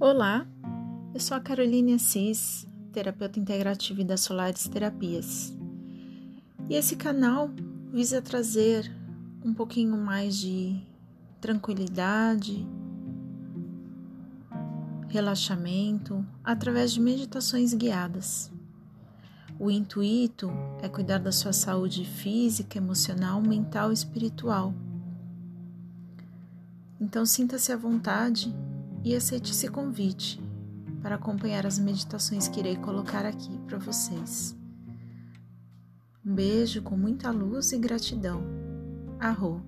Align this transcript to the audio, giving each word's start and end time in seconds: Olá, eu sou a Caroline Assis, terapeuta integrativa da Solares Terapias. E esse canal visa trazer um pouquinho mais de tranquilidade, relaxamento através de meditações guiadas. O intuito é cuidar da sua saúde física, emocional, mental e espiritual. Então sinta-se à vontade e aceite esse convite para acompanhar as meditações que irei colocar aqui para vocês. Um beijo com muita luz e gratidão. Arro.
Olá, 0.00 0.46
eu 1.12 1.18
sou 1.18 1.36
a 1.36 1.40
Caroline 1.40 1.94
Assis, 1.94 2.64
terapeuta 2.92 3.40
integrativa 3.40 4.04
da 4.04 4.16
Solares 4.16 4.68
Terapias. 4.68 5.52
E 6.70 6.76
esse 6.76 6.94
canal 6.94 7.50
visa 7.92 8.22
trazer 8.22 8.88
um 9.44 9.52
pouquinho 9.52 9.96
mais 9.96 10.36
de 10.36 10.80
tranquilidade, 11.40 12.64
relaxamento 15.08 16.24
através 16.44 16.92
de 16.92 17.00
meditações 17.00 17.74
guiadas. 17.74 18.52
O 19.58 19.68
intuito 19.68 20.48
é 20.80 20.88
cuidar 20.88 21.18
da 21.18 21.32
sua 21.32 21.52
saúde 21.52 22.04
física, 22.04 22.78
emocional, 22.78 23.42
mental 23.42 23.90
e 23.90 23.94
espiritual. 23.94 24.72
Então 27.00 27.26
sinta-se 27.26 27.72
à 27.72 27.76
vontade 27.76 28.54
e 29.08 29.16
aceite 29.16 29.52
esse 29.52 29.68
convite 29.68 30.38
para 31.00 31.14
acompanhar 31.14 31.64
as 31.64 31.78
meditações 31.78 32.46
que 32.46 32.60
irei 32.60 32.76
colocar 32.76 33.24
aqui 33.24 33.58
para 33.66 33.78
vocês. 33.78 34.54
Um 36.22 36.34
beijo 36.34 36.82
com 36.82 36.94
muita 36.94 37.30
luz 37.30 37.72
e 37.72 37.78
gratidão. 37.78 38.42
Arro. 39.18 39.64